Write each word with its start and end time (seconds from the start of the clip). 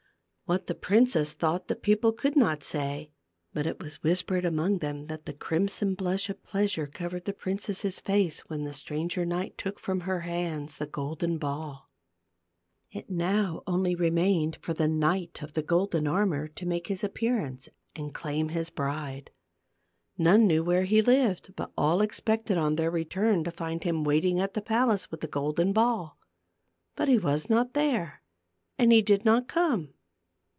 What 0.45 0.67
the 0.67 0.75
princess 0.75 1.31
thought 1.31 1.69
the 1.69 1.77
people 1.77 2.11
could 2.11 2.33
THE 2.33 2.41
GLASS' 2.41 2.73
MOUNTAIN. 2.73 3.07
277 3.53 3.53
not 3.53 3.53
say; 3.53 3.53
but 3.53 3.65
it 3.65 3.81
was 3.81 4.03
whispered 4.03 4.43
among 4.43 4.79
them 4.79 5.07
that 5.07 5.23
the 5.23 5.31
crimson 5.33 5.93
blush 5.95 6.29
of 6.29 6.43
pleasure 6.43 6.87
covered 6.87 7.23
the 7.23 7.31
prin 7.31 7.57
cess' 7.57 8.01
face 8.01 8.41
when 8.49 8.65
the 8.65 8.73
stranger 8.73 9.25
knight 9.25 9.57
took 9.57 9.79
from 9.79 10.01
her 10.01 10.19
hands 10.27 10.75
the 10.75 10.87
golden 10.87 11.37
ball. 11.37 11.89
It 12.91 13.09
now 13.09 13.63
only 13.65 13.95
remained 13.95 14.57
for 14.57 14.73
the 14.73 14.89
knight 14.89 15.41
of 15.41 15.53
the 15.53 15.63
golden 15.63 16.05
armor 16.05 16.49
to 16.49 16.65
make 16.65 16.87
his 16.87 17.01
appearance 17.01 17.69
and 17.95 18.13
claim 18.13 18.49
his 18.49 18.69
bride. 18.69 19.31
None 20.17 20.47
knew 20.47 20.65
where 20.65 20.83
he 20.83 21.01
lived, 21.01 21.55
but 21.55 21.71
all 21.77 22.01
expected 22.01 22.57
on 22.57 22.75
their 22.75 22.91
return 22.91 23.45
to 23.45 23.51
find 23.51 23.85
him 23.85 24.03
waiting 24.03 24.41
at 24.41 24.53
the 24.53 24.61
palace 24.61 25.09
with 25.09 25.21
the 25.21 25.27
golden 25.27 25.71
ball. 25.71 26.19
But 26.97 27.07
he 27.07 27.17
was 27.19 27.49
not 27.49 27.73
there 27.73 28.21
and 28.77 28.91
he 28.91 29.01
did 29.01 29.23
not 29.23 29.47
come. 29.47 29.93